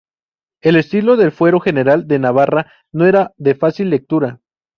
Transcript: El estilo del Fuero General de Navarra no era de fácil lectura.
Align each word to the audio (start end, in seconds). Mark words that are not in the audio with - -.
El 0.63 0.77
estilo 0.77 1.15
del 1.15 1.31
Fuero 1.31 1.59
General 1.59 2.07
de 2.07 2.17
Navarra 2.17 2.73
no 2.91 3.05
era 3.05 3.33
de 3.37 3.53
fácil 3.53 3.91
lectura. 3.91 4.39